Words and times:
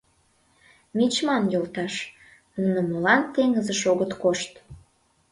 —Мичман 0.97 1.43
йолташ, 1.53 1.93
нуно 2.61 2.79
молан 2.89 3.21
теҥызыш 3.33 3.81
огыт 3.91 4.11
кошт? 4.21 4.51